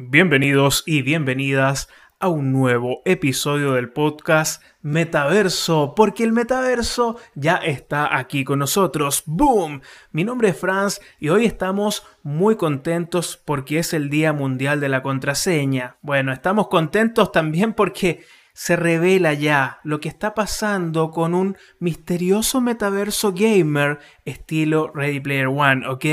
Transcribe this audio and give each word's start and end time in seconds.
Bienvenidos 0.00 0.84
y 0.86 1.02
bienvenidas 1.02 1.88
a 2.20 2.28
un 2.28 2.52
nuevo 2.52 3.02
episodio 3.04 3.72
del 3.72 3.90
podcast 3.90 4.62
Metaverso, 4.80 5.94
porque 5.96 6.22
el 6.22 6.30
metaverso 6.30 7.16
ya 7.34 7.56
está 7.56 8.16
aquí 8.16 8.44
con 8.44 8.60
nosotros. 8.60 9.24
¡Boom! 9.26 9.80
Mi 10.12 10.22
nombre 10.22 10.50
es 10.50 10.56
Franz 10.56 11.00
y 11.18 11.30
hoy 11.30 11.46
estamos 11.46 12.06
muy 12.22 12.54
contentos 12.54 13.42
porque 13.44 13.80
es 13.80 13.92
el 13.92 14.08
Día 14.08 14.32
Mundial 14.32 14.78
de 14.78 14.88
la 14.88 15.02
Contraseña. 15.02 15.96
Bueno, 16.00 16.32
estamos 16.32 16.68
contentos 16.68 17.32
también 17.32 17.72
porque 17.72 18.24
se 18.52 18.76
revela 18.76 19.34
ya 19.34 19.78
lo 19.82 20.00
que 20.00 20.08
está 20.08 20.34
pasando 20.34 21.10
con 21.10 21.34
un 21.34 21.56
misterioso 21.80 22.60
metaverso 22.60 23.32
gamer 23.32 23.98
estilo 24.24 24.92
Ready 24.94 25.18
Player 25.18 25.46
One, 25.46 25.88
¿ok? 25.88 26.04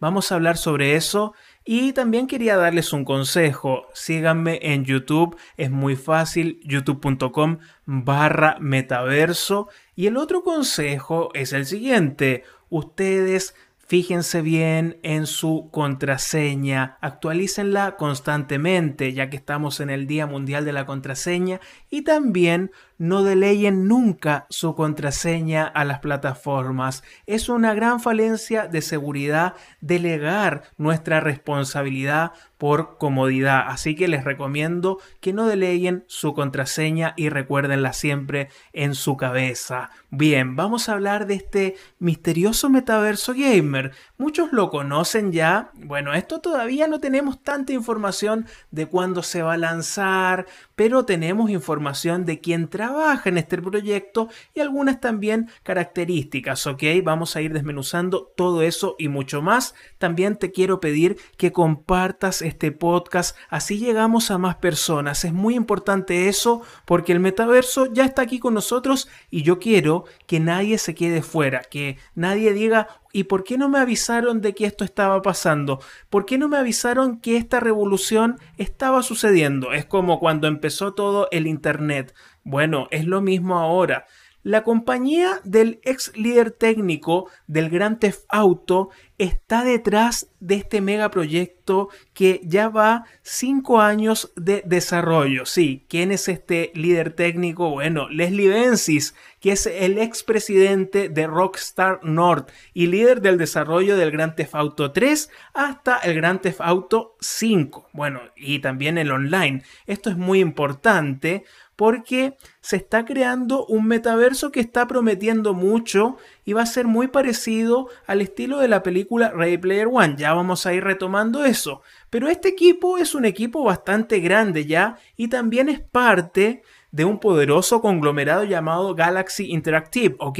Vamos 0.00 0.30
a 0.30 0.34
hablar 0.34 0.58
sobre 0.58 0.96
eso 0.96 1.34
y 1.64 1.92
también 1.92 2.26
quería 2.26 2.56
darles 2.56 2.92
un 2.92 3.04
consejo. 3.04 3.86
Síganme 3.94 4.58
en 4.62 4.84
YouTube, 4.84 5.36
es 5.56 5.70
muy 5.70 5.96
fácil, 5.96 6.60
youtube.com 6.64 7.58
barra 7.86 8.56
metaverso. 8.60 9.68
Y 9.94 10.06
el 10.06 10.16
otro 10.16 10.42
consejo 10.42 11.30
es 11.34 11.52
el 11.52 11.66
siguiente. 11.66 12.44
Ustedes 12.68 13.54
Fíjense 13.92 14.40
bien 14.40 14.98
en 15.02 15.26
su 15.26 15.68
contraseña, 15.70 16.96
actualícenla 17.02 17.98
constantemente 17.98 19.12
ya 19.12 19.28
que 19.28 19.36
estamos 19.36 19.80
en 19.80 19.90
el 19.90 20.06
Día 20.06 20.26
Mundial 20.26 20.64
de 20.64 20.72
la 20.72 20.86
Contraseña 20.86 21.60
y 21.90 22.00
también 22.00 22.70
no 22.96 23.22
deleyen 23.22 23.88
nunca 23.88 24.46
su 24.48 24.74
contraseña 24.74 25.66
a 25.66 25.84
las 25.84 25.98
plataformas. 25.98 27.04
Es 27.26 27.50
una 27.50 27.74
gran 27.74 28.00
falencia 28.00 28.66
de 28.66 28.80
seguridad 28.80 29.56
delegar 29.82 30.62
nuestra 30.78 31.20
responsabilidad 31.20 32.32
por 32.62 32.96
comodidad. 32.96 33.64
Así 33.66 33.96
que 33.96 34.06
les 34.06 34.22
recomiendo 34.22 35.00
que 35.20 35.32
no 35.32 35.48
deleguen 35.48 36.04
su 36.06 36.32
contraseña 36.32 37.12
y 37.16 37.28
recuérdenla 37.28 37.92
siempre 37.92 38.50
en 38.72 38.94
su 38.94 39.16
cabeza. 39.16 39.90
Bien, 40.10 40.54
vamos 40.54 40.88
a 40.88 40.92
hablar 40.92 41.26
de 41.26 41.34
este 41.34 41.74
misterioso 41.98 42.70
metaverso 42.70 43.34
gamer. 43.34 43.90
Muchos 44.16 44.52
lo 44.52 44.70
conocen 44.70 45.32
ya. 45.32 45.72
Bueno, 45.74 46.14
esto 46.14 46.40
todavía 46.40 46.86
no 46.86 47.00
tenemos 47.00 47.42
tanta 47.42 47.72
información 47.72 48.46
de 48.70 48.86
cuándo 48.86 49.24
se 49.24 49.42
va 49.42 49.54
a 49.54 49.58
lanzar, 49.58 50.46
pero 50.76 51.04
tenemos 51.04 51.50
información 51.50 52.24
de 52.24 52.38
quién 52.38 52.68
trabaja 52.68 53.28
en 53.28 53.38
este 53.38 53.60
proyecto 53.60 54.28
y 54.54 54.60
algunas 54.60 55.00
también 55.00 55.50
características, 55.64 56.64
¿ok? 56.68 56.84
Vamos 57.02 57.34
a 57.34 57.40
ir 57.40 57.52
desmenuzando 57.52 58.32
todo 58.36 58.62
eso 58.62 58.94
y 59.00 59.08
mucho 59.08 59.42
más. 59.42 59.74
También 59.98 60.36
te 60.36 60.52
quiero 60.52 60.78
pedir 60.78 61.16
que 61.36 61.50
compartas 61.50 62.42
este 62.52 62.70
podcast, 62.70 63.36
así 63.48 63.78
llegamos 63.78 64.30
a 64.30 64.38
más 64.38 64.56
personas. 64.56 65.24
Es 65.24 65.32
muy 65.32 65.54
importante 65.54 66.28
eso 66.28 66.62
porque 66.84 67.12
el 67.12 67.20
metaverso 67.20 67.92
ya 67.92 68.04
está 68.04 68.22
aquí 68.22 68.38
con 68.38 68.54
nosotros 68.54 69.08
y 69.30 69.42
yo 69.42 69.58
quiero 69.58 70.04
que 70.26 70.38
nadie 70.38 70.78
se 70.78 70.94
quede 70.94 71.22
fuera, 71.22 71.62
que 71.62 71.98
nadie 72.14 72.52
diga, 72.52 72.88
¿Y 73.14 73.24
por 73.24 73.44
qué 73.44 73.58
no 73.58 73.68
me 73.68 73.78
avisaron 73.78 74.40
de 74.40 74.54
que 74.54 74.64
esto 74.64 74.84
estaba 74.84 75.20
pasando? 75.20 75.80
¿Por 76.08 76.24
qué 76.24 76.38
no 76.38 76.48
me 76.48 76.56
avisaron 76.56 77.20
que 77.20 77.36
esta 77.36 77.60
revolución 77.60 78.38
estaba 78.56 79.02
sucediendo? 79.02 79.74
Es 79.74 79.84
como 79.84 80.18
cuando 80.18 80.48
empezó 80.48 80.94
todo 80.94 81.28
el 81.30 81.46
Internet. 81.46 82.14
Bueno, 82.42 82.88
es 82.90 83.04
lo 83.04 83.20
mismo 83.20 83.58
ahora. 83.58 84.06
La 84.42 84.64
compañía 84.64 85.40
del 85.44 85.78
ex 85.84 86.16
líder 86.16 86.50
técnico 86.50 87.30
del 87.46 87.70
Gran 87.70 88.00
Theft 88.00 88.24
Auto 88.28 88.90
está 89.18 89.62
detrás 89.62 90.30
de 90.40 90.56
este 90.56 90.80
megaproyecto 90.80 91.90
que 92.12 92.40
ya 92.42 92.68
va 92.68 93.04
cinco 93.22 93.80
años 93.80 94.32
de 94.34 94.64
desarrollo. 94.66 95.46
Sí, 95.46 95.86
¿quién 95.88 96.10
es 96.10 96.26
este 96.26 96.72
líder 96.74 97.12
técnico? 97.12 97.70
Bueno, 97.70 98.08
Leslie 98.08 98.48
Benzies, 98.48 99.14
que 99.38 99.52
es 99.52 99.66
el 99.66 99.98
expresidente 99.98 101.08
de 101.08 101.28
Rockstar 101.28 102.00
North 102.02 102.50
y 102.74 102.88
líder 102.88 103.20
del 103.20 103.38
desarrollo 103.38 103.96
del 103.96 104.10
Gran 104.10 104.34
Theft 104.34 104.56
Auto 104.56 104.90
3 104.90 105.30
hasta 105.54 105.98
el 105.98 106.14
Gran 106.14 106.40
Theft 106.40 106.60
Auto 106.60 107.16
5. 107.20 107.90
Bueno, 107.92 108.20
y 108.34 108.58
también 108.58 108.98
el 108.98 109.12
online. 109.12 109.62
Esto 109.86 110.10
es 110.10 110.16
muy 110.16 110.40
importante 110.40 111.44
porque 111.76 112.36
se 112.60 112.76
está 112.76 113.04
creando 113.04 113.66
un 113.66 113.86
metaverso 113.86 114.52
que 114.52 114.60
está 114.60 114.86
prometiendo 114.86 115.54
mucho 115.54 116.16
y 116.44 116.52
va 116.52 116.62
a 116.62 116.66
ser 116.66 116.86
muy 116.86 117.08
parecido 117.08 117.88
al 118.06 118.20
estilo 118.20 118.58
de 118.58 118.68
la 118.68 118.82
película 118.82 119.30
Ready 119.30 119.58
Player 119.58 119.88
One. 119.90 120.14
Ya 120.16 120.34
vamos 120.34 120.66
a 120.66 120.74
ir 120.74 120.84
retomando 120.84 121.44
eso. 121.44 121.82
Pero 122.10 122.28
este 122.28 122.48
equipo 122.48 122.98
es 122.98 123.14
un 123.14 123.24
equipo 123.24 123.64
bastante 123.64 124.20
grande 124.20 124.66
ya 124.66 124.98
y 125.16 125.28
también 125.28 125.68
es 125.68 125.80
parte 125.80 126.62
de 126.92 127.04
un 127.06 127.18
poderoso 127.18 127.80
conglomerado 127.80 128.44
llamado 128.44 128.94
Galaxy 128.94 129.50
Interactive, 129.50 130.14
¿ok? 130.18 130.38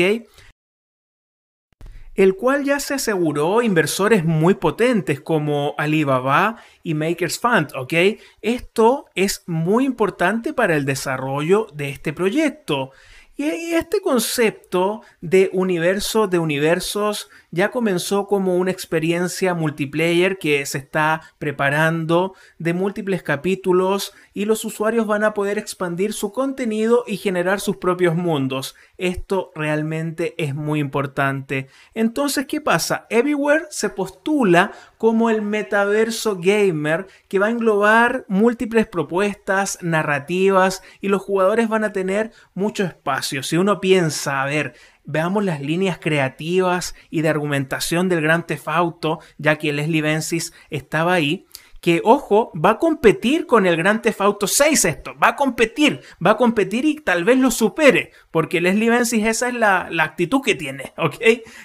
El 2.15 2.35
cual 2.35 2.65
ya 2.65 2.81
se 2.81 2.95
aseguró 2.95 3.63
inversores 3.63 4.25
muy 4.25 4.55
potentes 4.55 5.21
como 5.21 5.75
Alibaba 5.79 6.57
y 6.83 6.95
Makers 6.95 7.39
Fund, 7.39 7.73
¿ok? 7.75 7.95
Esto 8.41 9.07
es 9.15 9.43
muy 9.47 9.85
importante 9.85 10.53
para 10.53 10.77
el 10.77 10.85
desarrollo 10.85 11.69
de 11.75 11.89
este 11.91 12.13
proyecto. 12.13 12.91
Y 13.35 13.73
este 13.75 14.03
concepto 14.03 15.01
de 15.23 15.49
universo 15.55 16.29
de 16.29 16.39
universos 16.39 17.31
ya 17.51 17.71
comenzó 17.71 18.27
como 18.27 18.57
una 18.57 18.71
experiencia 18.71 19.55
multiplayer 19.55 20.39
que 20.39 20.65
se 20.67 20.77
está 20.77 21.23
preparando 21.39 22.35
de 22.59 22.75
múltiples 22.75 23.23
capítulos 23.23 24.13
y 24.35 24.45
los 24.45 24.67
usuarios 24.67 25.07
van 25.07 25.25
a 25.25 25.33
poder 25.33 25.57
expandir 25.57 26.13
su 26.13 26.31
contenido 26.31 27.05
y 27.07 27.17
generar 27.17 27.61
sus 27.61 27.79
propios 27.79 28.15
mundos. 28.15 28.75
Esto 29.03 29.51
realmente 29.57 30.37
es 30.39 30.55
muy 30.55 30.79
importante. 30.79 31.67
Entonces, 31.93 32.47
¿qué 32.47 32.61
pasa? 32.61 33.09
Everywhere 33.11 33.65
se 33.69 33.89
postula 33.89 34.71
como 34.97 35.29
el 35.29 35.43
metaverso 35.43 36.37
gamer 36.37 37.09
que 37.27 37.41
va 37.41 37.47
a 37.47 37.51
englobar 37.51 38.25
múltiples 38.29 38.87
propuestas, 38.87 39.77
narrativas 39.83 40.85
y 41.01 41.09
los 41.09 41.21
jugadores 41.21 41.69
van 41.69 41.83
a 41.83 41.93
tener 41.93 42.31
mucho 42.55 42.85
espacio. 42.85 43.43
Si 43.43 43.57
uno 43.57 43.81
piensa, 43.81 44.41
a 44.41 44.47
ver, 44.47 44.75
veamos 45.03 45.45
las 45.45 45.61
líneas 45.61 45.99
creativas 45.99 46.95
y 47.11 47.23
de 47.23 47.29
argumentación 47.29 48.09
del 48.09 48.21
Gran 48.21 48.47
Theft 48.47 48.69
Auto, 48.69 49.19
ya 49.37 49.59
que 49.59 49.73
Leslie 49.73 50.03
Benzies 50.03 50.53
estaba 50.71 51.15
ahí, 51.15 51.47
que, 51.83 52.01
ojo, 52.05 52.53
va 52.55 52.71
a 52.71 52.79
competir 52.79 53.45
con 53.45 53.67
el 53.67 53.77
Gran 53.77 54.03
Theft 54.03 54.21
Auto 54.21 54.47
6 54.47 54.85
esto, 54.85 55.17
va 55.21 55.31
a 55.31 55.37
competir, 55.37 56.01
va 56.25 56.31
a 56.31 56.37
competir 56.37 56.85
y 56.85 56.95
tal 56.95 57.25
vez 57.25 57.39
lo 57.39 57.51
supere, 57.51 58.13
porque 58.31 58.61
Leslie 58.61 58.89
Benzies 58.89 59.27
esa 59.27 59.49
es 59.49 59.55
la, 59.55 59.89
la 59.91 60.05
actitud 60.05 60.43
que 60.43 60.55
tiene, 60.55 60.93
¿ok? 60.97 61.17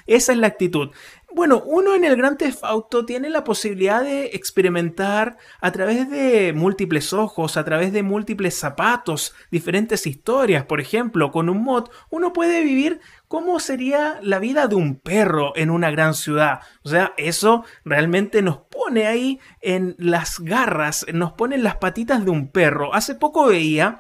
Esa 0.08 0.32
es 0.32 0.38
la 0.40 0.48
actitud. 0.48 0.90
Bueno, 1.30 1.62
uno 1.66 1.94
en 1.94 2.06
el 2.06 2.16
Gran 2.16 2.38
Theft 2.38 2.64
tiene 3.06 3.30
la 3.30 3.44
posibilidad 3.44 4.02
de 4.02 4.28
experimentar 4.28 5.38
a 5.60 5.72
través 5.72 6.10
de 6.10 6.54
múltiples 6.54 7.12
ojos, 7.12 7.58
a 7.58 7.66
través 7.66 7.92
de 7.92 8.02
múltiples 8.02 8.58
zapatos, 8.58 9.36
diferentes 9.52 10.08
historias. 10.08 10.64
Por 10.66 10.80
ejemplo, 10.80 11.32
con 11.32 11.50
un 11.50 11.64
mod 11.64 11.90
uno 12.10 12.32
puede 12.32 12.64
vivir 12.64 13.02
cómo 13.28 13.60
sería 13.60 14.20
la 14.22 14.40
vida 14.40 14.68
de 14.68 14.76
un 14.76 15.00
perro 15.00 15.52
en 15.58 15.70
una 15.70 15.92
gran 15.92 16.14
ciudad. 16.14 16.62
O 16.84 16.90
sea, 16.90 17.14
eso 17.18 17.66
realmente 17.84 18.42
nos 18.42 18.60
pone 18.60 19.06
ahí 19.06 19.40
en 19.62 19.96
las 20.00 20.40
garras, 20.40 21.06
nos 21.14 21.34
pone 21.34 21.56
en 21.56 21.64
las 21.64 21.76
patitas 21.76 22.24
de 22.24 22.32
un 22.32 22.52
perro. 22.52 22.94
Hace 22.94 23.16
poco 23.16 23.48
veía, 23.48 24.00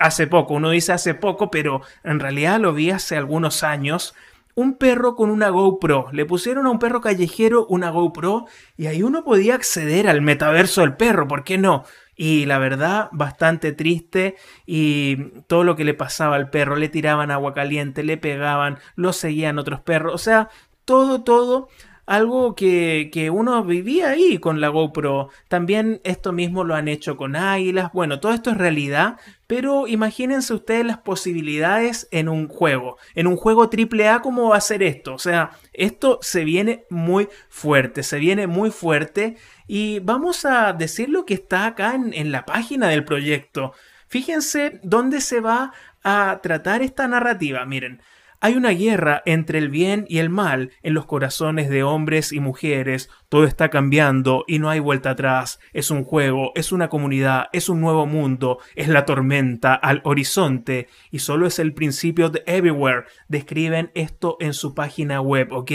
hace 0.00 0.26
poco, 0.26 0.54
uno 0.54 0.70
dice 0.70 0.92
hace 0.92 1.14
poco, 1.14 1.50
pero 1.50 1.82
en 2.02 2.18
realidad 2.18 2.58
lo 2.58 2.74
vi 2.74 2.90
hace 2.90 3.16
algunos 3.16 3.62
años 3.62 4.14
un 4.54 4.76
perro 4.76 5.16
con 5.16 5.30
una 5.30 5.48
GoPro. 5.48 6.08
Le 6.12 6.26
pusieron 6.26 6.66
a 6.66 6.70
un 6.70 6.78
perro 6.78 7.00
callejero 7.00 7.66
una 7.66 7.90
GoPro 7.90 8.46
y 8.76 8.86
ahí 8.86 9.02
uno 9.02 9.24
podía 9.24 9.54
acceder 9.54 10.08
al 10.08 10.22
metaverso 10.22 10.82
del 10.82 10.96
perro, 10.96 11.28
¿por 11.28 11.44
qué 11.44 11.58
no? 11.58 11.84
Y 12.16 12.44
la 12.46 12.58
verdad, 12.58 13.08
bastante 13.12 13.72
triste 13.72 14.36
y 14.66 15.16
todo 15.46 15.64
lo 15.64 15.74
que 15.76 15.84
le 15.84 15.94
pasaba 15.94 16.36
al 16.36 16.50
perro, 16.50 16.76
le 16.76 16.88
tiraban 16.88 17.30
agua 17.30 17.54
caliente, 17.54 18.02
le 18.02 18.18
pegaban, 18.18 18.78
lo 18.94 19.12
seguían 19.12 19.58
otros 19.58 19.80
perros, 19.80 20.14
o 20.14 20.18
sea, 20.18 20.50
todo, 20.84 21.22
todo 21.22 21.68
algo 22.06 22.54
que, 22.54 23.30
uno 23.32 23.62
vivía 23.64 24.10
ahí 24.10 24.38
con 24.38 24.60
la 24.60 24.68
GoPro. 24.68 25.28
También 25.48 26.00
esto 26.04 26.32
mismo 26.32 26.64
lo 26.64 26.74
han 26.74 26.88
hecho 26.88 27.16
con 27.16 27.36
águilas. 27.36 27.92
Bueno, 27.92 28.20
todo 28.20 28.32
esto 28.32 28.50
es 28.50 28.56
realidad, 28.56 29.18
pero 29.46 29.86
imagínense 29.86 30.54
ustedes 30.54 30.84
las 30.84 30.98
posibilidades 30.98 32.08
en 32.10 32.28
un 32.28 32.48
juego. 32.48 32.96
En 33.14 33.26
un 33.26 33.36
juego 33.36 33.70
AAA, 33.70 34.22
¿cómo 34.22 34.50
va 34.50 34.56
a 34.56 34.60
ser 34.60 34.82
esto? 34.82 35.14
O 35.14 35.18
sea, 35.18 35.50
esto 35.72 36.18
se 36.22 36.44
viene 36.44 36.84
muy 36.90 37.28
fuerte, 37.48 38.02
se 38.02 38.18
viene 38.18 38.46
muy 38.46 38.70
fuerte. 38.70 39.36
Y 39.66 40.00
vamos 40.00 40.44
a 40.44 40.72
decir 40.72 41.08
lo 41.08 41.24
que 41.24 41.34
está 41.34 41.66
acá 41.66 41.94
en, 41.94 42.12
en 42.12 42.32
la 42.32 42.44
página 42.44 42.88
del 42.88 43.04
proyecto. 43.04 43.72
Fíjense 44.08 44.80
dónde 44.82 45.20
se 45.20 45.40
va 45.40 45.72
a 46.02 46.40
tratar 46.42 46.82
esta 46.82 47.06
narrativa. 47.06 47.64
Miren, 47.66 48.02
Hay 48.42 48.54
una 48.54 48.70
guerra 48.70 49.22
entre 49.26 49.58
el 49.58 49.68
bien 49.68 50.06
y 50.08 50.16
el 50.16 50.30
mal 50.30 50.70
en 50.82 50.94
los 50.94 51.04
corazones 51.04 51.68
de 51.68 51.82
hombres 51.82 52.32
y 52.32 52.40
mujeres. 52.40 53.10
Todo 53.28 53.44
está 53.44 53.68
cambiando 53.68 54.44
y 54.48 54.58
no 54.58 54.70
hay 54.70 54.80
vuelta 54.80 55.10
atrás. 55.10 55.60
Es 55.74 55.90
un 55.90 56.04
juego, 56.04 56.52
es 56.54 56.72
una 56.72 56.88
comunidad, 56.88 57.48
es 57.52 57.68
un 57.68 57.82
nuevo 57.82 58.06
mundo, 58.06 58.58
es 58.76 58.88
la 58.88 59.04
tormenta 59.04 59.74
al 59.74 60.00
horizonte 60.04 60.88
y 61.10 61.18
solo 61.18 61.46
es 61.46 61.58
el 61.58 61.74
principio 61.74 62.30
de 62.30 62.42
Everywhere. 62.46 63.04
Describen 63.28 63.90
esto 63.94 64.38
en 64.40 64.54
su 64.54 64.74
página 64.74 65.20
web, 65.20 65.52
¿ok? 65.52 65.72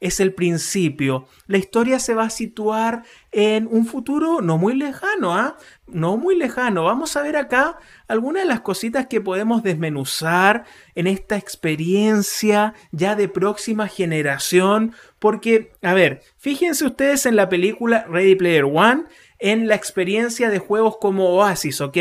Es 0.00 0.18
el 0.18 0.34
principio. 0.34 1.26
La 1.46 1.58
historia 1.58 1.98
se 1.98 2.14
va 2.14 2.24
a 2.24 2.30
situar 2.30 3.04
en 3.32 3.68
un 3.70 3.86
futuro 3.86 4.40
no 4.40 4.58
muy 4.58 4.74
lejano, 4.74 5.34
¿ah? 5.34 5.56
No 5.86 6.16
muy 6.16 6.36
lejano. 6.36 6.84
Vamos 6.84 7.16
a 7.16 7.22
ver 7.22 7.36
acá 7.36 7.78
algunas 8.08 8.42
de 8.42 8.48
las 8.48 8.60
cositas 8.60 9.06
que 9.06 9.20
podemos 9.20 9.62
desmenuzar 9.62 10.64
en 10.94 11.06
esta 11.06 11.36
experiencia 11.36 12.74
ya 12.92 13.14
de 13.14 13.28
próxima 13.28 13.88
generación. 13.88 14.94
Porque, 15.18 15.72
a 15.82 15.92
ver, 15.94 16.22
fíjense 16.38 16.86
ustedes 16.86 17.26
en 17.26 17.36
la 17.36 17.48
película 17.48 18.06
Ready 18.08 18.36
Player 18.36 18.64
One, 18.64 19.04
en 19.38 19.68
la 19.68 19.74
experiencia 19.74 20.48
de 20.48 20.58
juegos 20.58 20.96
como 20.98 21.28
Oasis, 21.28 21.80
¿ok? 21.80 21.96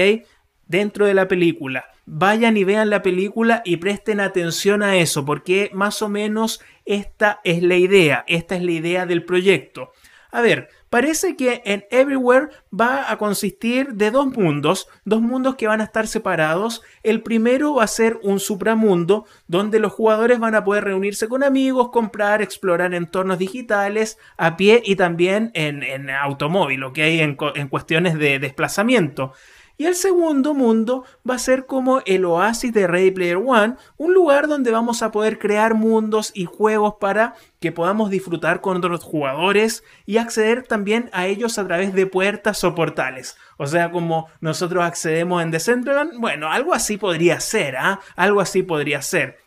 Dentro 0.69 1.07
de 1.07 1.15
la 1.15 1.27
película 1.27 1.85
vayan 2.05 2.57
y 2.57 2.63
vean 2.63 2.89
la 2.89 3.01
película 3.01 3.61
y 3.65 3.77
presten 3.77 4.19
atención 4.19 4.81
a 4.81 4.97
eso, 4.97 5.25
porque 5.25 5.69
más 5.73 6.01
o 6.01 6.09
menos 6.09 6.61
esta 6.85 7.39
es 7.43 7.61
la 7.61 7.75
idea, 7.75 8.23
esta 8.27 8.55
es 8.55 8.63
la 8.63 8.71
idea 8.71 9.05
del 9.05 9.25
proyecto. 9.25 9.91
A 10.31 10.41
ver, 10.41 10.69
parece 10.91 11.35
que 11.35 11.63
en 11.65 11.85
Everywhere 11.89 12.49
va 12.71 13.11
a 13.11 13.17
consistir 13.17 13.93
de 13.93 14.11
dos 14.11 14.27
mundos, 14.27 14.87
dos 15.03 15.21
mundos 15.21 15.55
que 15.55 15.65
van 15.65 15.81
a 15.81 15.85
estar 15.85 16.05
separados. 16.05 16.83
El 17.01 17.23
primero 17.23 17.75
va 17.75 17.85
a 17.85 17.87
ser 17.87 18.19
un 18.21 18.39
supramundo, 18.39 19.25
donde 19.47 19.79
los 19.79 19.91
jugadores 19.91 20.37
van 20.37 20.53
a 20.53 20.63
poder 20.63 20.83
reunirse 20.83 21.27
con 21.27 21.43
amigos, 21.43 21.89
comprar, 21.89 22.43
explorar 22.43 22.93
entornos 22.93 23.39
digitales 23.39 24.19
a 24.37 24.55
pie 24.55 24.83
y 24.85 24.95
también 24.95 25.49
en, 25.55 26.11
automóvil, 26.11 26.83
¿ok? 26.83 26.97
En, 26.99 27.37
en 27.55 27.67
cuestiones 27.67 28.19
de 28.19 28.37
desplazamiento. 28.37 29.33
Y 29.79 29.85
el 29.85 29.95
segundo 29.95 30.53
mundo 30.53 31.05
va 31.27 31.35
a 31.35 31.39
ser 31.39 31.65
como 31.65 32.01
el 32.05 32.25
oasis 32.25 32.73
de 32.73 32.85
Ready 32.85 33.11
Player 33.11 33.37
One, 33.37 33.77
un 33.95 34.13
lugar 34.13 34.49
donde 34.49 34.71
vamos 34.71 35.01
a 35.01 35.09
poder 35.09 35.39
crear 35.39 35.73
mundos 35.73 36.33
y 36.35 36.43
juegos 36.43 36.95
para 36.99 37.35
que 37.61 37.71
podamos 37.71 38.09
disfrutar 38.09 38.59
con 38.59 38.75
otros 38.75 39.05
jugadores 39.05 39.85
y 40.05 40.17
acceder 40.17 40.63
también 40.63 41.09
a 41.13 41.27
ellos 41.27 41.57
a 41.57 41.65
través 41.65 41.93
de 41.93 42.07
puertas 42.07 42.61
o 42.65 42.75
portales. 42.75 43.37
O 43.55 43.67
sea, 43.67 43.89
como 43.89 44.27
nosotros 44.41 44.83
accedemos 44.83 45.41
en 45.41 45.51
Decentraland, 45.51 46.19
bueno, 46.19 46.51
algo 46.51 46.73
así 46.73 46.97
podría 46.97 47.39
ser, 47.39 47.77
¿ah? 47.77 48.01
Algo 48.17 48.41
así 48.41 48.63
podría 48.63 49.01
ser. 49.01 49.37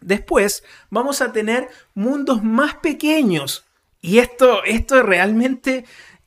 Después 0.00 0.64
vamos 0.90 1.22
a 1.22 1.30
tener 1.30 1.68
mundos 1.94 2.42
más 2.42 2.74
pequeños. 2.74 3.64
Y 4.00 4.18
esto, 4.18 4.64
esto 4.64 5.02
realmente 5.04 5.84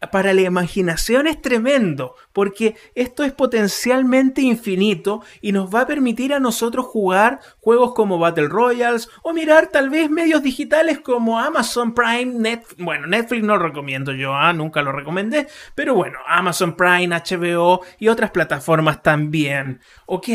para 0.10 0.34
la 0.34 0.42
imaginación 0.42 1.28
es 1.28 1.40
tremendo, 1.42 2.16
porque 2.34 2.76
esto 2.96 3.24
es 3.24 3.34
potencialmente 3.34 4.42
infinito 4.42 5.22
y 5.42 5.52
nos 5.52 5.74
va 5.74 5.82
a 5.82 5.88
permitir 5.88 6.34
a 6.34 6.40
nosotros 6.40 6.88
jugar 6.88 7.40
juegos 7.60 7.94
como 7.94 8.18
Battle 8.18 8.48
Royals 8.48 9.10
o 9.22 9.34
mirar 9.34 9.68
tal 9.68 9.90
vez 9.90 10.10
medios 10.10 10.42
digitales 10.42 11.00
como 11.00 11.40
Amazon 11.40 11.94
Prime, 11.94 12.34
Netflix, 12.34 12.84
bueno, 12.84 13.06
Netflix 13.06 13.44
no 13.44 13.58
lo 13.58 13.64
recomiendo 13.64 14.12
yo, 14.12 14.34
¿ah? 14.34 14.54
nunca 14.54 14.82
lo 14.82 14.92
recomendé, 14.92 15.48
pero 15.76 15.94
bueno, 15.94 16.18
Amazon 16.28 16.76
Prime, 16.76 17.10
HBO 17.10 17.82
y 18.00 18.08
otras 18.08 18.32
plataformas 18.32 19.04
también. 19.04 19.82
Ok, 20.08 20.30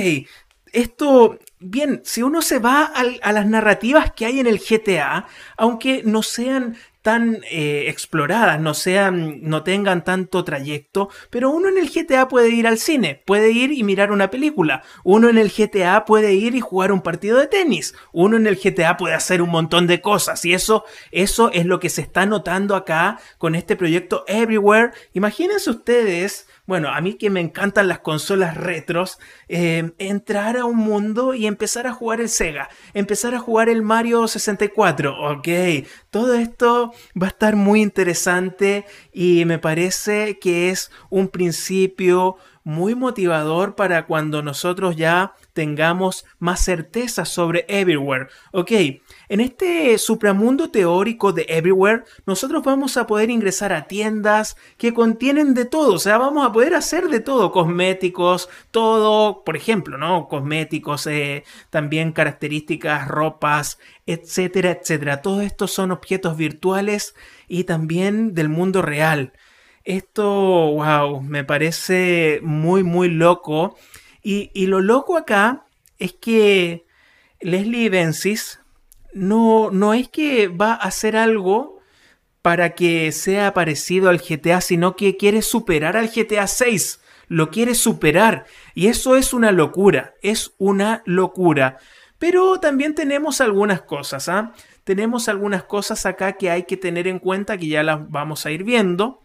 esto, 0.72 1.38
bien, 1.58 2.02
si 2.04 2.22
uno 2.22 2.42
se 2.42 2.58
va 2.58 2.84
a, 2.84 3.32
las 3.32 3.46
narrativas 3.46 4.12
que 4.12 4.26
hay 4.26 4.40
en 4.40 4.46
el 4.46 4.58
GTA, 4.58 5.26
aunque 5.56 6.02
no 6.04 6.22
sean 6.22 6.76
tan 7.06 7.38
eh, 7.52 7.84
exploradas, 7.86 8.60
no 8.60 8.74
sean, 8.74 9.38
no 9.42 9.62
tengan 9.62 10.02
tanto 10.02 10.42
trayecto, 10.42 11.08
pero 11.30 11.50
uno 11.50 11.68
en 11.68 11.78
el 11.78 11.88
GTA 11.88 12.26
puede 12.26 12.48
ir 12.48 12.66
al 12.66 12.78
cine, 12.78 13.22
puede 13.24 13.52
ir 13.52 13.70
y 13.70 13.84
mirar 13.84 14.10
una 14.10 14.28
película, 14.28 14.82
uno 15.04 15.28
en 15.28 15.38
el 15.38 15.52
GTA 15.52 16.04
puede 16.04 16.34
ir 16.34 16.56
y 16.56 16.60
jugar 16.60 16.90
un 16.90 17.02
partido 17.02 17.38
de 17.38 17.46
tenis, 17.46 17.94
uno 18.10 18.36
en 18.36 18.48
el 18.48 18.56
GTA 18.56 18.96
puede 18.96 19.14
hacer 19.14 19.40
un 19.40 19.50
montón 19.50 19.86
de 19.86 20.00
cosas. 20.00 20.44
Y 20.44 20.52
eso, 20.52 20.84
eso 21.12 21.52
es 21.52 21.64
lo 21.64 21.78
que 21.78 21.90
se 21.90 22.00
está 22.00 22.26
notando 22.26 22.74
acá 22.74 23.20
con 23.38 23.54
este 23.54 23.76
proyecto 23.76 24.24
Everywhere. 24.26 24.90
Imagínense 25.12 25.70
ustedes 25.70 26.48
bueno, 26.66 26.92
a 26.92 27.00
mí 27.00 27.14
que 27.14 27.30
me 27.30 27.40
encantan 27.40 27.88
las 27.88 28.00
consolas 28.00 28.56
retros, 28.56 29.18
eh, 29.48 29.92
entrar 29.98 30.56
a 30.56 30.64
un 30.64 30.76
mundo 30.76 31.34
y 31.34 31.46
empezar 31.46 31.86
a 31.86 31.92
jugar 31.92 32.20
el 32.20 32.28
Sega, 32.28 32.68
empezar 32.94 33.34
a 33.34 33.40
jugar 33.40 33.68
el 33.68 33.82
Mario 33.82 34.26
64, 34.26 35.32
ok, 35.32 35.48
todo 36.10 36.34
esto 36.34 36.92
va 37.20 37.26
a 37.26 37.30
estar 37.30 37.56
muy 37.56 37.82
interesante 37.82 38.84
y 39.12 39.44
me 39.44 39.58
parece 39.58 40.38
que 40.38 40.70
es 40.70 40.90
un 41.10 41.28
principio 41.28 42.36
muy 42.64 42.96
motivador 42.96 43.76
para 43.76 44.06
cuando 44.06 44.42
nosotros 44.42 44.96
ya 44.96 45.34
tengamos 45.56 46.26
más 46.38 46.60
certeza 46.62 47.24
sobre 47.24 47.64
Everywhere. 47.66 48.28
Ok, 48.52 48.70
en 49.28 49.40
este 49.40 49.96
supramundo 49.96 50.70
teórico 50.70 51.32
de 51.32 51.46
Everywhere, 51.48 52.04
nosotros 52.26 52.62
vamos 52.62 52.98
a 52.98 53.06
poder 53.06 53.30
ingresar 53.30 53.72
a 53.72 53.86
tiendas 53.88 54.56
que 54.76 54.92
contienen 54.92 55.54
de 55.54 55.64
todo, 55.64 55.94
o 55.94 55.98
sea, 55.98 56.18
vamos 56.18 56.46
a 56.46 56.52
poder 56.52 56.74
hacer 56.74 57.08
de 57.08 57.20
todo, 57.20 57.52
cosméticos, 57.52 58.50
todo, 58.70 59.44
por 59.44 59.56
ejemplo, 59.56 59.96
¿no? 59.96 60.28
Cosméticos, 60.28 61.06
eh, 61.06 61.44
también 61.70 62.12
características, 62.12 63.08
ropas, 63.08 63.78
etcétera, 64.04 64.72
etcétera. 64.72 65.22
Todo 65.22 65.40
esto 65.40 65.66
son 65.68 65.90
objetos 65.90 66.36
virtuales 66.36 67.14
y 67.48 67.64
también 67.64 68.34
del 68.34 68.50
mundo 68.50 68.82
real. 68.82 69.32
Esto, 69.84 70.26
wow, 70.72 71.22
me 71.22 71.44
parece 71.44 72.40
muy, 72.42 72.82
muy 72.82 73.08
loco. 73.08 73.76
Y, 74.28 74.67
lo 74.67 74.81
loco 74.81 75.17
acá 75.17 75.67
es 76.00 76.12
que 76.12 76.84
Leslie 77.40 77.88
Bensis 77.88 78.58
no, 79.12 79.70
no 79.70 79.94
es 79.94 80.08
que 80.08 80.49
va 80.49 80.73
a 80.73 80.78
hacer 80.88 81.17
algo 81.17 81.78
para 82.43 82.75
que 82.75 83.12
sea 83.12 83.55
parecido 83.55 84.08
al 84.08 84.19
GTA, 84.19 84.61
sino 84.61 84.96
que 84.96 85.17
quiere 85.17 85.43
superar 85.43 85.96
al 85.96 86.08
GTA 86.08 86.49
6. 86.49 87.00
Lo 87.28 87.52
quiere 87.52 87.76
superar. 87.76 88.46
Y 88.75 88.88
eso 88.88 89.14
es 89.14 89.32
una 89.32 89.52
locura. 89.52 90.14
Es 90.23 90.55
una 90.58 91.05
locura. 91.06 91.78
Pero 92.19 92.58
también 92.58 92.96
tenemos 92.96 93.40
algunas 93.40 93.82
cosas. 93.82 94.28
¿ah? 94.28 94.52
Tenemos 94.82 95.28
algunas 95.28 95.62
cosas 95.62 96.05
acá 96.05 96.32
que 96.32 96.50
hay 96.50 96.64
que 96.64 96.76
tener 96.76 97.06
en 97.06 97.20
cuenta 97.20 97.56
que 97.56 97.69
ya 97.69 97.84
las 97.84 98.11
vamos 98.11 98.44
a 98.44 98.50
ir 98.50 98.64
viendo. 98.64 99.23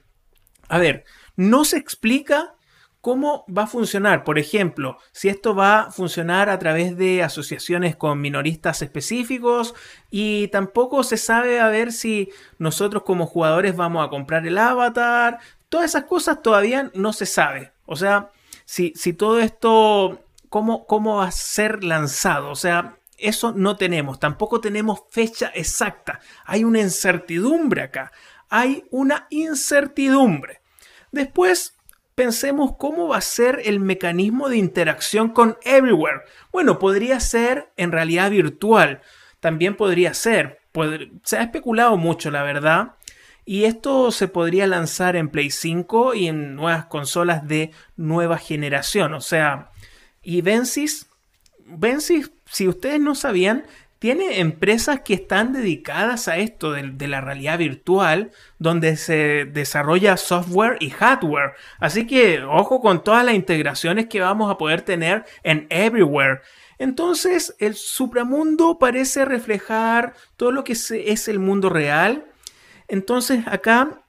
A 0.70 0.78
ver, 0.78 1.06
no 1.36 1.66
se 1.66 1.78
explica 1.78 2.54
cómo 3.02 3.46
va 3.46 3.64
a 3.64 3.68
funcionar. 3.68 4.24
Por 4.24 4.40
ejemplo, 4.40 4.98
si 5.12 5.28
esto 5.28 5.56
va 5.56 5.82
a 5.82 5.92
funcionar 5.92 6.50
a 6.50 6.60
través 6.60 6.96
de 6.96 7.24
asociaciones 7.24 7.96
con 7.96 8.22
minoristas 8.22 8.82
específicos 8.82 9.74
y 10.10 10.48
tampoco 10.50 11.04
se 11.04 11.18
sabe 11.18 11.60
a 11.60 11.68
ver 11.68 11.92
si 11.92 12.30
nosotros 12.60 13.04
como 13.04 13.26
jugadores 13.26 13.76
vamos 13.76 14.06
a 14.06 14.10
comprar 14.10 14.46
el 14.48 14.58
avatar. 14.58 15.40
Todas 15.68 15.92
esas 15.92 16.06
cosas 16.06 16.42
todavía 16.42 16.92
no 16.94 17.12
se 17.12 17.26
sabe. 17.26 17.74
O 17.86 17.96
sea, 17.96 18.32
si, 18.66 18.94
si 18.96 19.14
todo 19.14 19.40
esto, 19.40 20.24
cómo, 20.50 20.86
cómo 20.86 21.18
va 21.18 21.26
a 21.26 21.32
ser 21.32 21.84
lanzado. 21.84 22.52
O 22.52 22.56
sea, 22.56 22.98
eso 23.18 23.52
no 23.52 23.78
tenemos. 23.78 24.20
Tampoco 24.20 24.62
tenemos 24.62 25.02
fecha 25.10 25.52
exacta. 25.56 26.20
Hay 26.46 26.64
una 26.64 26.82
incertidumbre 26.82 27.82
acá. 27.82 28.12
Hay 28.50 28.84
una 28.92 29.28
incertidumbre. 29.30 30.62
Después, 31.12 31.76
pensemos 32.22 32.76
cómo 32.78 33.08
va 33.08 33.18
a 33.18 33.22
ser 33.22 33.64
el 33.66 33.80
mecanismo 33.80 34.48
de 34.48 34.58
interacción 34.58 35.30
con 35.30 35.58
Everywhere. 35.64 36.22
Bueno, 36.52 36.78
podría 36.78 37.20
ser 37.20 37.72
en 37.78 37.92
realidad 37.92 38.30
virtual. 38.30 39.02
También 39.40 39.76
podría 39.76 40.14
ser. 40.14 40.60
se 41.24 41.38
ha 41.38 41.42
especulado 41.42 41.98
mucho, 41.98 42.30
la 42.30 42.44
verdad. 42.44 42.92
Y 43.44 43.64
esto 43.64 44.12
se 44.12 44.28
podría 44.28 44.68
lanzar 44.68 45.16
en 45.16 45.30
Play 45.30 45.50
5 45.50 46.14
y 46.14 46.28
en 46.28 46.56
nuevas 46.56 46.86
consolas 46.86 47.48
de 47.48 47.72
nueva 47.96 48.38
generación. 48.38 49.16
O 49.16 49.22
sea, 49.22 49.72
y 50.22 50.42
Vensis, 50.42 51.08
Vensis, 51.66 52.32
si 52.46 52.68
ustedes 52.68 53.00
no 53.00 53.16
sabían, 53.16 53.66
tiene 54.02 54.40
empresas 54.40 55.02
que 55.02 55.14
están 55.14 55.54
dedicadas 55.54 56.28
a 56.28 56.38
esto 56.38 56.72
de, 56.72 57.08
la 57.08 57.22
realidad 57.22 57.60
virtual, 57.60 58.32
donde 58.58 58.98
se 58.98 59.46
desarrolla 59.46 60.18
software 60.18 60.78
y 60.80 60.90
hardware. 60.90 61.52
Así 61.80 62.08
que 62.08 62.42
ojo 62.42 62.82
con 62.82 63.04
todas 63.04 63.24
las 63.24 63.36
integraciones 63.36 64.08
que 64.08 64.20
vamos 64.20 64.50
a 64.50 64.58
poder 64.58 64.82
tener 64.82 65.26
en 65.44 65.68
Everywhere. 65.70 66.42
Entonces, 66.80 67.56
el 67.60 67.76
supramundo 67.76 68.80
parece 68.80 69.24
reflejar 69.24 70.16
todo 70.36 70.52
lo 70.52 70.64
que 70.64 70.74
es 70.74 71.28
el 71.28 71.38
mundo 71.38 71.70
real. 71.70 72.26
Entonces, 72.88 73.44
acá, 73.46 74.02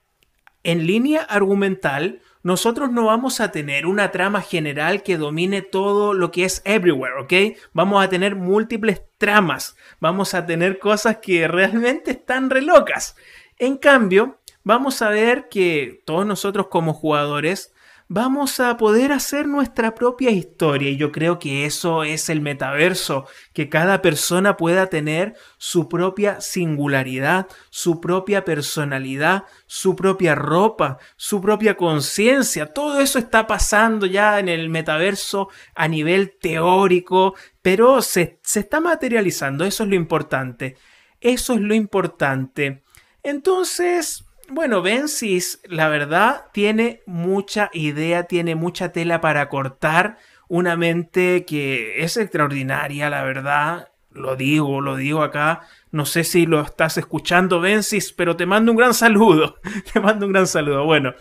en 0.62 0.86
línea 0.86 1.20
argumental, 1.20 2.22
nosotros 2.42 2.90
no 2.90 3.06
vamos 3.06 3.40
a 3.40 3.52
tener 3.52 3.86
una 3.86 4.10
trama 4.10 4.40
general 4.40 5.02
que 5.02 5.16
domine 5.16 5.62
todo 5.62 6.12
lo 6.12 6.30
que 6.30 6.44
es 6.44 6.62
everywhere, 6.64 7.20
¿ok? 7.20 7.58
Vamos 7.72 8.04
a 8.04 8.08
tener 8.08 8.34
múltiples 8.34 9.02
tramas, 9.18 9.76
vamos 10.00 10.34
a 10.34 10.44
tener 10.44 10.78
cosas 10.78 11.18
que 11.18 11.46
realmente 11.46 12.12
están 12.12 12.50
re 12.50 12.62
locas. 12.62 13.16
En 13.58 13.76
cambio, 13.76 14.38
vamos 14.64 15.02
a 15.02 15.10
ver 15.10 15.48
que 15.48 16.02
todos 16.04 16.26
nosotros 16.26 16.66
como 16.68 16.94
jugadores 16.94 17.71
vamos 18.14 18.60
a 18.60 18.76
poder 18.76 19.10
hacer 19.10 19.48
nuestra 19.48 19.94
propia 19.94 20.30
historia 20.30 20.90
y 20.90 20.98
yo 20.98 21.10
creo 21.12 21.38
que 21.38 21.64
eso 21.64 22.04
es 22.04 22.28
el 22.28 22.42
metaverso, 22.42 23.26
que 23.54 23.70
cada 23.70 24.02
persona 24.02 24.58
pueda 24.58 24.88
tener 24.88 25.34
su 25.56 25.88
propia 25.88 26.42
singularidad, 26.42 27.46
su 27.70 28.02
propia 28.02 28.44
personalidad, 28.44 29.44
su 29.64 29.96
propia 29.96 30.34
ropa, 30.34 30.98
su 31.16 31.40
propia 31.40 31.78
conciencia. 31.78 32.66
Todo 32.66 33.00
eso 33.00 33.18
está 33.18 33.46
pasando 33.46 34.04
ya 34.04 34.38
en 34.38 34.50
el 34.50 34.68
metaverso 34.68 35.48
a 35.74 35.88
nivel 35.88 36.36
teórico, 36.38 37.34
pero 37.62 38.02
se, 38.02 38.38
se 38.42 38.60
está 38.60 38.80
materializando, 38.80 39.64
eso 39.64 39.84
es 39.84 39.88
lo 39.88 39.94
importante. 39.94 40.76
Eso 41.22 41.54
es 41.54 41.60
lo 41.60 41.74
importante. 41.74 42.82
Entonces, 43.22 44.26
bueno, 44.54 44.82
Bensis, 44.82 45.60
la 45.64 45.88
verdad, 45.88 46.46
tiene 46.52 47.02
mucha 47.06 47.70
idea, 47.72 48.24
tiene 48.24 48.54
mucha 48.54 48.92
tela 48.92 49.20
para 49.20 49.48
cortar. 49.48 50.18
Una 50.46 50.76
mente 50.76 51.46
que 51.46 52.04
es 52.04 52.18
extraordinaria, 52.18 53.08
la 53.08 53.22
verdad. 53.22 53.88
Lo 54.10 54.36
digo, 54.36 54.82
lo 54.82 54.96
digo 54.96 55.22
acá. 55.22 55.62
No 55.90 56.04
sé 56.04 56.22
si 56.24 56.44
lo 56.44 56.60
estás 56.60 56.98
escuchando, 56.98 57.60
Bensis, 57.60 58.12
pero 58.12 58.36
te 58.36 58.44
mando 58.44 58.72
un 58.72 58.76
gran 58.76 58.92
saludo. 58.92 59.56
te 59.92 60.00
mando 60.00 60.26
un 60.26 60.32
gran 60.32 60.46
saludo. 60.46 60.84
Bueno, 60.84 61.14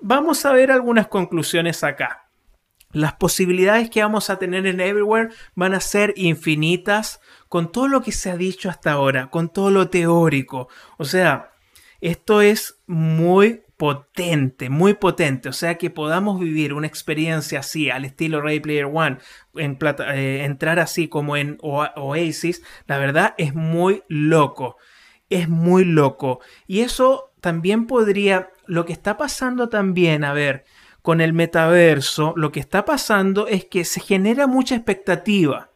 vamos 0.00 0.46
a 0.46 0.52
ver 0.52 0.70
algunas 0.70 1.08
conclusiones 1.08 1.82
acá. 1.82 2.28
Las 2.92 3.14
posibilidades 3.14 3.90
que 3.90 4.02
vamos 4.02 4.30
a 4.30 4.38
tener 4.38 4.66
en 4.66 4.80
Everywhere 4.80 5.30
van 5.56 5.74
a 5.74 5.80
ser 5.80 6.14
infinitas 6.16 7.20
con 7.48 7.72
todo 7.72 7.88
lo 7.88 8.02
que 8.02 8.12
se 8.12 8.30
ha 8.30 8.36
dicho 8.36 8.70
hasta 8.70 8.92
ahora, 8.92 9.30
con 9.30 9.52
todo 9.52 9.70
lo 9.70 9.90
teórico. 9.90 10.68
O 10.96 11.04
sea, 11.04 11.50
esto 12.00 12.40
es 12.40 12.80
muy 12.86 13.62
potente, 13.78 14.70
muy 14.70 14.94
potente. 14.94 15.48
O 15.48 15.52
sea, 15.52 15.76
que 15.78 15.88
podamos 15.88 16.38
vivir 16.40 16.74
una 16.74 16.86
experiencia 16.86 17.60
así, 17.60 17.90
al 17.90 18.04
estilo 18.04 18.40
Ray 18.40 18.60
Player 18.60 18.86
One, 18.86 19.18
en 19.54 19.78
eh, 19.80 20.44
entrar 20.44 20.80
así 20.80 21.08
como 21.08 21.36
en 21.36 21.58
Oasis, 21.62 22.62
la 22.86 22.98
verdad 22.98 23.34
es 23.38 23.54
muy 23.54 24.02
loco. 24.08 24.76
Es 25.30 25.48
muy 25.48 25.84
loco. 25.84 26.40
Y 26.66 26.80
eso 26.80 27.32
también 27.40 27.86
podría, 27.86 28.50
lo 28.66 28.84
que 28.84 28.92
está 28.92 29.16
pasando 29.16 29.68
también, 29.68 30.24
a 30.24 30.32
ver, 30.32 30.64
con 31.02 31.20
el 31.20 31.32
metaverso, 31.32 32.34
lo 32.36 32.50
que 32.50 32.60
está 32.60 32.84
pasando 32.84 33.46
es 33.46 33.64
que 33.64 33.84
se 33.84 34.00
genera 34.00 34.46
mucha 34.46 34.74
expectativa. 34.74 35.70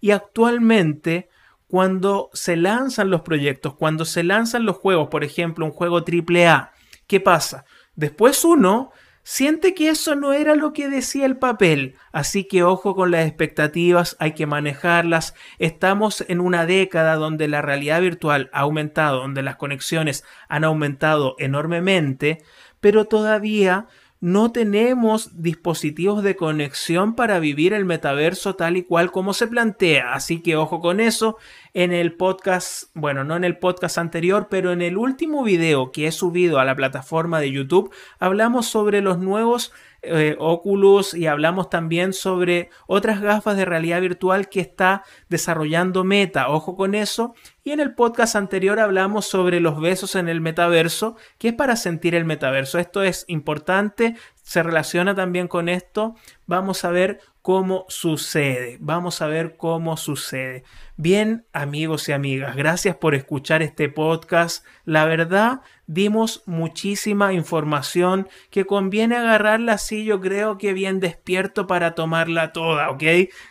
Y 0.00 0.12
actualmente 0.12 1.28
cuando 1.74 2.30
se 2.34 2.54
lanzan 2.54 3.10
los 3.10 3.22
proyectos, 3.22 3.74
cuando 3.74 4.04
se 4.04 4.22
lanzan 4.22 4.64
los 4.64 4.76
juegos, 4.76 5.08
por 5.08 5.24
ejemplo, 5.24 5.66
un 5.66 5.72
juego 5.72 6.04
AAA, 6.06 6.70
¿qué 7.08 7.18
pasa? 7.18 7.64
Después 7.96 8.44
uno 8.44 8.92
siente 9.24 9.74
que 9.74 9.88
eso 9.88 10.14
no 10.14 10.32
era 10.32 10.54
lo 10.54 10.72
que 10.72 10.88
decía 10.88 11.26
el 11.26 11.36
papel, 11.36 11.96
así 12.12 12.44
que 12.44 12.62
ojo 12.62 12.94
con 12.94 13.10
las 13.10 13.26
expectativas, 13.26 14.16
hay 14.20 14.34
que 14.34 14.46
manejarlas. 14.46 15.34
Estamos 15.58 16.24
en 16.28 16.38
una 16.38 16.64
década 16.64 17.16
donde 17.16 17.48
la 17.48 17.60
realidad 17.60 18.00
virtual 18.00 18.50
ha 18.52 18.60
aumentado, 18.60 19.18
donde 19.18 19.42
las 19.42 19.56
conexiones 19.56 20.22
han 20.48 20.62
aumentado 20.62 21.34
enormemente, 21.40 22.44
pero 22.78 23.06
todavía 23.06 23.88
no 24.24 24.52
tenemos 24.52 25.42
dispositivos 25.42 26.22
de 26.22 26.34
conexión 26.34 27.14
para 27.14 27.40
vivir 27.40 27.74
el 27.74 27.84
metaverso 27.84 28.56
tal 28.56 28.78
y 28.78 28.82
cual 28.82 29.12
como 29.12 29.34
se 29.34 29.46
plantea. 29.46 30.14
Así 30.14 30.40
que 30.40 30.56
ojo 30.56 30.80
con 30.80 30.98
eso. 30.98 31.36
En 31.74 31.92
el 31.92 32.14
podcast, 32.14 32.84
bueno, 32.94 33.22
no 33.22 33.36
en 33.36 33.44
el 33.44 33.58
podcast 33.58 33.98
anterior, 33.98 34.46
pero 34.48 34.72
en 34.72 34.80
el 34.80 34.96
último 34.96 35.44
video 35.44 35.92
que 35.92 36.06
he 36.06 36.10
subido 36.10 36.58
a 36.58 36.64
la 36.64 36.74
plataforma 36.74 37.38
de 37.38 37.52
YouTube, 37.52 37.92
hablamos 38.18 38.64
sobre 38.64 39.02
los 39.02 39.18
nuevos 39.18 39.74
eh, 40.06 40.36
Oculus 40.38 41.14
y 41.14 41.26
hablamos 41.26 41.70
también 41.70 42.12
sobre 42.12 42.70
otras 42.86 43.20
gafas 43.20 43.56
de 43.56 43.64
realidad 43.64 44.00
virtual 44.00 44.48
que 44.48 44.60
está 44.60 45.02
desarrollando 45.28 46.04
Meta. 46.04 46.48
Ojo 46.48 46.76
con 46.76 46.94
eso. 46.94 47.34
Y 47.62 47.70
en 47.70 47.80
el 47.80 47.94
podcast 47.94 48.36
anterior 48.36 48.78
hablamos 48.78 49.26
sobre 49.26 49.60
los 49.60 49.80
besos 49.80 50.16
en 50.16 50.28
el 50.28 50.40
metaverso, 50.40 51.16
que 51.38 51.48
es 51.48 51.54
para 51.54 51.76
sentir 51.76 52.14
el 52.14 52.26
metaverso. 52.26 52.78
Esto 52.78 53.02
es 53.02 53.24
importante, 53.28 54.16
se 54.44 54.62
relaciona 54.62 55.14
también 55.14 55.48
con 55.48 55.68
esto. 55.68 56.14
Vamos 56.46 56.84
a 56.84 56.90
ver 56.90 57.20
cómo 57.40 57.86
sucede. 57.88 58.76
Vamos 58.78 59.22
a 59.22 59.26
ver 59.26 59.56
cómo 59.56 59.96
sucede. 59.96 60.64
Bien, 60.96 61.46
amigos 61.54 62.08
y 62.08 62.12
amigas, 62.12 62.54
gracias 62.54 62.94
por 62.96 63.14
escuchar 63.14 63.62
este 63.62 63.88
podcast. 63.88 64.64
La 64.84 65.06
verdad, 65.06 65.62
dimos 65.86 66.42
muchísima 66.44 67.32
información 67.32 68.28
que 68.50 68.66
conviene 68.66 69.16
agarrarla 69.16 69.72
así, 69.72 70.04
yo 70.04 70.20
creo 70.20 70.58
que 70.58 70.74
bien 70.74 71.00
despierto 71.00 71.66
para 71.66 71.94
tomarla 71.94 72.52
toda, 72.52 72.90
¿ok? 72.90 73.02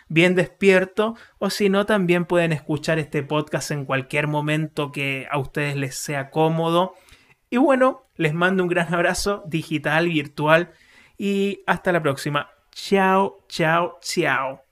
Bien 0.10 0.36
despierto, 0.36 1.16
o 1.40 1.50
si 1.50 1.70
no, 1.70 1.88
también 1.88 2.26
pueden 2.26 2.54
escuchar 2.54 3.00
este 3.00 3.24
podcast 3.24 3.72
en 3.72 3.86
cualquier 3.86 4.28
momento 4.28 4.92
que 4.92 5.28
a 5.32 5.40
ustedes 5.40 5.76
les 5.76 5.96
sea 5.96 6.30
cómodo. 6.30 6.94
Y 7.50 7.58
bueno, 7.58 8.08
les 8.16 8.34
mando 8.34 8.64
un 8.64 8.70
gran 8.70 8.94
abrazo 8.94 9.44
digital, 9.48 10.08
virtual, 10.08 10.72
y 11.24 11.64
hasta 11.66 11.94
la 11.94 12.02
próxima. 12.02 12.50
Chao, 12.74 13.46
chao, 13.48 13.98
chao. 14.02 14.63